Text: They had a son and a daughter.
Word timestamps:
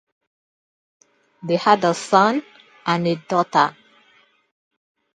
They 1.43 1.57
had 1.57 1.83
a 1.83 1.93
son 1.93 2.41
and 2.87 3.07
a 3.07 3.17
daughter. 3.17 3.77